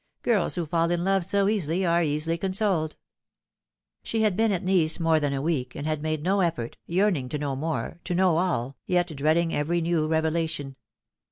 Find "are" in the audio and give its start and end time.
1.85-2.01